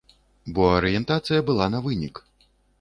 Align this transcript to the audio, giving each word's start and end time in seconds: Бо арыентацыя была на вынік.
Бо 0.53 0.63
арыентацыя 0.77 1.45
была 1.53 1.71
на 1.77 1.85
вынік. 1.89 2.15